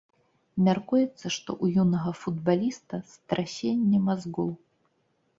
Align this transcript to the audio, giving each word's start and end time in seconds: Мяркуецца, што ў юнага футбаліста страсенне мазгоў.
Мяркуецца, 0.67 1.25
што 1.35 1.49
ў 1.63 1.83
юнага 1.83 2.13
футбаліста 2.21 2.99
страсенне 3.11 3.99
мазгоў. 4.07 4.49